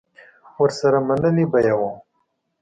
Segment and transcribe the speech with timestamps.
[0.61, 1.91] ورسره منلې به یې وه.